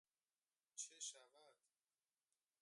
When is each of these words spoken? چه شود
چه 0.75 0.99
شود 0.99 1.55